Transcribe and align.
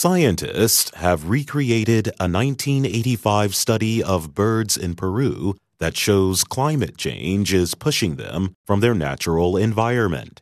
Scientists 0.00 0.90
have 0.94 1.28
recreated 1.28 2.06
a 2.18 2.24
1985 2.24 3.54
study 3.54 4.02
of 4.02 4.32
birds 4.32 4.74
in 4.74 4.94
Peru 4.94 5.54
that 5.76 5.94
shows 5.94 6.42
climate 6.42 6.96
change 6.96 7.52
is 7.52 7.74
pushing 7.74 8.16
them 8.16 8.54
from 8.64 8.80
their 8.80 8.94
natural 8.94 9.58
environment. 9.58 10.40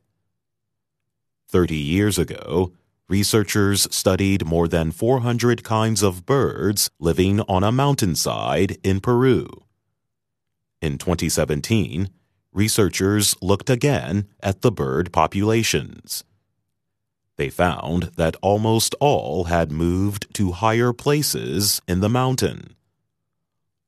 30 1.49 1.75
years 1.75 2.21
ago, 2.21 2.73
researchers 3.09 3.89
studied 3.93 4.47
more 4.47 4.69
than 4.69 4.93
400 4.93 5.65
kinds 5.65 6.05
of 6.05 6.25
birds 6.25 6.89
living 7.01 7.41
on 7.49 7.65
a 7.65 7.73
mountainside 7.73 8.79
in 8.85 9.01
Peru. 9.01 9.49
In 10.81 10.99
2017, 10.99 12.11
researchers 12.53 13.35
looked 13.43 13.71
again 13.71 14.29
at 14.41 14.63
the 14.63 14.71
bird 14.71 15.13
populations. 15.13 16.23
They 17.39 17.49
found 17.49 18.11
that 18.17 18.37
almost 18.43 18.95
all 19.01 19.45
had 19.45 19.73
moved 19.73 20.27
to 20.35 20.53
higher 20.53 20.93
places 20.93 21.81
in 21.89 22.01
the 22.01 22.11
mountain. 22.11 22.75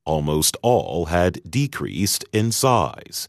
Almost 0.07 0.57
all 0.63 1.07
had 1.07 1.43
decreased 1.51 2.25
in 2.33 2.51
size 2.53 3.29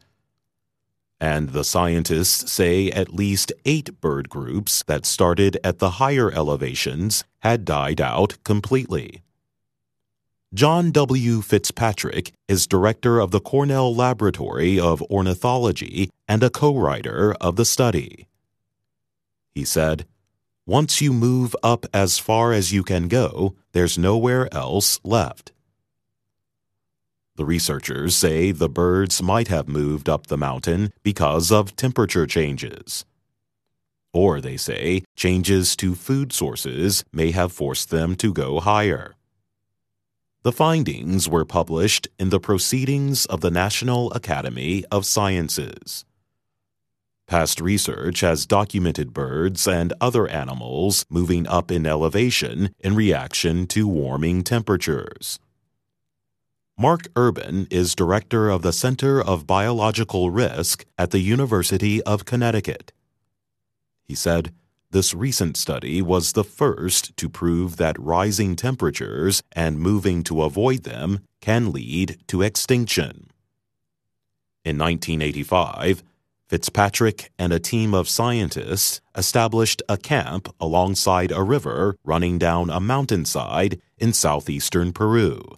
and 1.21 1.49
the 1.49 1.63
scientists 1.63 2.51
say 2.51 2.89
at 2.89 3.13
least 3.13 3.53
eight 3.63 4.01
bird 4.01 4.27
groups 4.27 4.83
that 4.87 5.05
started 5.05 5.55
at 5.63 5.77
the 5.77 5.91
higher 5.91 6.31
elevations 6.31 7.23
had 7.41 7.63
died 7.63 8.01
out 8.01 8.43
completely. 8.43 9.21
John 10.53 10.91
W. 10.91 11.41
Fitzpatrick 11.41 12.33
is 12.47 12.65
director 12.65 13.19
of 13.19 13.29
the 13.29 13.39
Cornell 13.39 13.95
Laboratory 13.95 14.79
of 14.79 15.01
Ornithology 15.03 16.09
and 16.27 16.41
a 16.41 16.49
co 16.49 16.75
writer 16.75 17.35
of 17.39 17.55
the 17.55 17.65
study. 17.65 18.27
He 19.53 19.65
said, 19.65 20.05
Once 20.65 21.01
you 21.01 21.13
move 21.13 21.55
up 21.61 21.85
as 21.93 22.19
far 22.19 22.53
as 22.53 22.71
you 22.71 22.83
can 22.83 23.07
go, 23.07 23.55
there's 23.73 23.97
nowhere 23.97 24.53
else 24.53 24.99
left. 25.03 25.51
The 27.35 27.45
researchers 27.45 28.15
say 28.15 28.51
the 28.51 28.69
birds 28.69 29.21
might 29.21 29.47
have 29.47 29.67
moved 29.67 30.07
up 30.09 30.27
the 30.27 30.37
mountain 30.37 30.93
because 31.01 31.51
of 31.51 31.75
temperature 31.75 32.27
changes. 32.27 33.05
Or 34.13 34.41
they 34.41 34.57
say 34.57 35.03
changes 35.15 35.75
to 35.77 35.95
food 35.95 36.33
sources 36.33 37.03
may 37.11 37.31
have 37.31 37.53
forced 37.53 37.89
them 37.89 38.15
to 38.17 38.33
go 38.33 38.59
higher. 38.59 39.15
The 40.43 40.51
findings 40.51 41.29
were 41.29 41.45
published 41.45 42.07
in 42.19 42.29
the 42.29 42.39
Proceedings 42.39 43.25
of 43.27 43.41
the 43.41 43.51
National 43.51 44.11
Academy 44.13 44.83
of 44.91 45.05
Sciences. 45.05 46.03
Past 47.31 47.61
research 47.61 48.19
has 48.19 48.45
documented 48.45 49.13
birds 49.13 49.65
and 49.65 49.93
other 50.01 50.27
animals 50.27 51.05
moving 51.09 51.47
up 51.47 51.71
in 51.71 51.85
elevation 51.85 52.75
in 52.81 52.93
reaction 52.93 53.67
to 53.67 53.87
warming 53.87 54.43
temperatures. 54.43 55.39
Mark 56.77 57.07
Urban 57.15 57.69
is 57.71 57.95
director 57.95 58.49
of 58.49 58.63
the 58.63 58.73
Center 58.73 59.21
of 59.21 59.47
Biological 59.47 60.29
Risk 60.29 60.83
at 60.97 61.11
the 61.11 61.21
University 61.21 62.03
of 62.03 62.25
Connecticut. 62.25 62.91
He 64.03 64.13
said, 64.13 64.51
this 64.89 65.13
recent 65.13 65.55
study 65.55 66.01
was 66.01 66.33
the 66.33 66.43
first 66.43 67.15
to 67.15 67.29
prove 67.29 67.77
that 67.77 67.97
rising 67.97 68.57
temperatures 68.57 69.41
and 69.53 69.79
moving 69.79 70.21
to 70.23 70.43
avoid 70.43 70.83
them 70.83 71.21
can 71.39 71.71
lead 71.71 72.19
to 72.27 72.41
extinction. 72.41 73.29
In 74.65 74.77
1985, 74.77 76.03
Fitzpatrick 76.51 77.31
and 77.39 77.53
a 77.53 77.61
team 77.61 77.93
of 77.93 78.09
scientists 78.09 78.99
established 79.15 79.81
a 79.87 79.95
camp 79.95 80.53
alongside 80.59 81.31
a 81.31 81.41
river 81.41 81.95
running 82.03 82.37
down 82.37 82.69
a 82.69 82.81
mountainside 82.81 83.79
in 83.97 84.11
southeastern 84.11 84.91
Peru. 84.91 85.57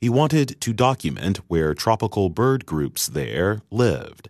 He 0.00 0.08
wanted 0.08 0.60
to 0.60 0.72
document 0.72 1.36
where 1.46 1.72
tropical 1.72 2.30
bird 2.30 2.66
groups 2.66 3.06
there 3.06 3.62
lived. 3.70 4.28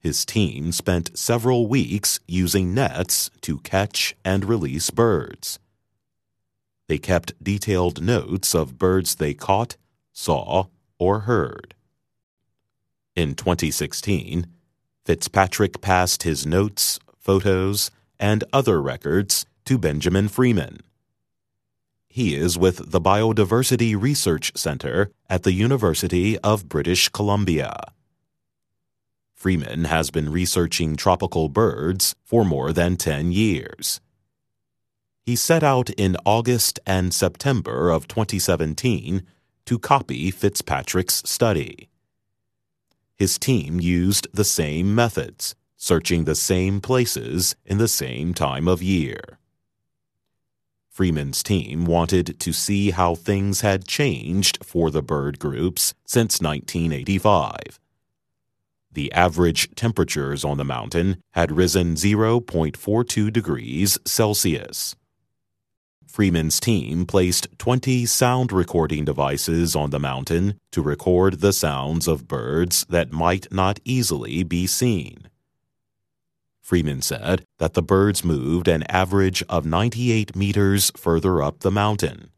His 0.00 0.26
team 0.26 0.70
spent 0.72 1.16
several 1.16 1.66
weeks 1.66 2.20
using 2.28 2.74
nets 2.74 3.30
to 3.40 3.56
catch 3.60 4.14
and 4.22 4.44
release 4.44 4.90
birds. 4.90 5.58
They 6.88 6.98
kept 6.98 7.42
detailed 7.42 8.02
notes 8.02 8.54
of 8.54 8.76
birds 8.76 9.14
they 9.14 9.32
caught, 9.32 9.78
saw, 10.12 10.66
or 10.98 11.20
heard. 11.20 11.73
In 13.14 13.34
2016, 13.34 14.46
Fitzpatrick 15.04 15.80
passed 15.80 16.22
his 16.22 16.46
notes, 16.46 16.98
photos, 17.18 17.90
and 18.18 18.44
other 18.52 18.80
records 18.80 19.46
to 19.64 19.78
Benjamin 19.78 20.28
Freeman 20.28 20.78
he 22.14 22.36
is 22.36 22.56
with 22.56 22.92
the 22.92 23.00
Biodiversity 23.00 24.00
Research 24.00 24.52
Center 24.54 25.10
at 25.28 25.42
the 25.42 25.50
University 25.50 26.38
of 26.38 26.68
British 26.68 27.08
Columbia. 27.08 27.74
Freeman 29.34 29.86
has 29.86 30.12
been 30.12 30.30
researching 30.30 30.94
tropical 30.94 31.48
birds 31.48 32.14
for 32.22 32.44
more 32.44 32.72
than 32.72 32.96
10 32.96 33.32
years. 33.32 34.00
He 35.22 35.34
set 35.34 35.64
out 35.64 35.90
in 35.90 36.16
August 36.24 36.78
and 36.86 37.12
September 37.12 37.90
of 37.90 38.06
2017 38.06 39.26
to 39.66 39.78
copy 39.80 40.30
Fitzpatrick's 40.30 41.20
study. 41.28 41.88
His 43.16 43.38
team 43.38 43.80
used 43.80 44.26
the 44.32 44.44
same 44.44 44.94
methods, 44.94 45.54
searching 45.76 46.24
the 46.24 46.34
same 46.34 46.80
places 46.80 47.54
in 47.64 47.78
the 47.78 47.88
same 47.88 48.34
time 48.34 48.66
of 48.66 48.82
year. 48.82 49.38
Freeman's 50.90 51.42
team 51.42 51.86
wanted 51.86 52.38
to 52.38 52.52
see 52.52 52.92
how 52.92 53.14
things 53.14 53.62
had 53.62 53.86
changed 53.86 54.64
for 54.64 54.90
the 54.90 55.02
bird 55.02 55.38
groups 55.38 55.92
since 56.04 56.40
1985. 56.40 57.80
The 58.92 59.10
average 59.12 59.74
temperatures 59.74 60.44
on 60.44 60.56
the 60.56 60.64
mountain 60.64 61.20
had 61.32 61.50
risen 61.50 61.96
0.42 61.96 63.32
degrees 63.32 63.98
Celsius. 64.04 64.94
Freeman's 66.14 66.60
team 66.60 67.06
placed 67.06 67.48
20 67.58 68.06
sound 68.06 68.52
recording 68.52 69.04
devices 69.04 69.74
on 69.74 69.90
the 69.90 69.98
mountain 69.98 70.60
to 70.70 70.80
record 70.80 71.40
the 71.40 71.52
sounds 71.52 72.06
of 72.06 72.28
birds 72.28 72.86
that 72.88 73.10
might 73.10 73.52
not 73.52 73.80
easily 73.84 74.44
be 74.44 74.64
seen. 74.64 75.28
Freeman 76.60 77.02
said 77.02 77.44
that 77.58 77.74
the 77.74 77.82
birds 77.82 78.22
moved 78.22 78.68
an 78.68 78.84
average 78.84 79.42
of 79.48 79.66
98 79.66 80.36
meters 80.36 80.92
further 80.96 81.42
up 81.42 81.58
the 81.60 81.72
mountain. 81.72 82.30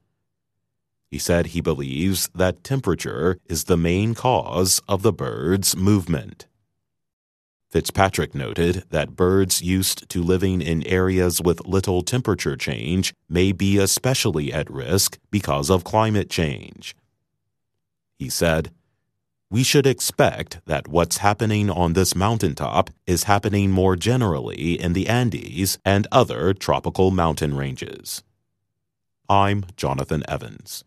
He 1.11 1.19
said 1.19 1.49
he 1.49 1.61
believes 1.61 2.31
that 2.35 2.65
temperature 2.65 3.39
is 3.45 3.65
the 3.65 3.77
main 3.77 4.15
cause 4.15 4.81
of 4.89 5.03
the 5.03 5.13
birds' 5.13 5.77
movement. 5.77 6.47
Fitzpatrick 7.77 8.35
noted 8.35 8.85
that 8.89 9.17
birds 9.17 9.61
used 9.61 10.09
to 10.09 10.23
living 10.23 10.63
in 10.63 10.83
areas 10.87 11.43
with 11.43 11.67
little 11.67 12.01
temperature 12.01 12.57
change 12.57 13.13
may 13.29 13.53
be 13.53 13.77
especially 13.77 14.51
at 14.51 14.71
risk 14.71 15.19
because 15.31 15.69
of 15.69 15.85
climate 15.85 16.31
change. 16.31 16.97
He 18.19 18.31
said, 18.31 18.71
we 19.51 19.63
should 19.63 19.87
expect 19.87 20.61
that 20.65 20.89
what's 20.89 21.19
happening 21.19 21.69
on 21.69 21.93
this 21.93 22.15
mountaintop 22.17 22.89
is 23.07 23.25
happening 23.25 23.73
more 23.73 23.95
generally 23.95 24.81
in 24.81 24.95
the 24.95 25.07
Andes 25.07 25.79
and 25.85 26.09
other 26.11 26.55
tropical 26.55 27.11
mountain 27.11 27.55
ranges. 27.55 28.23
I'm 29.29 29.67
Jonathan 29.77 30.23
Evans. 30.27 30.83